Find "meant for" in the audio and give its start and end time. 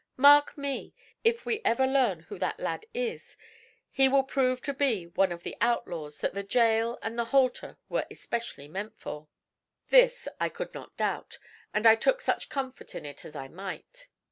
8.67-9.27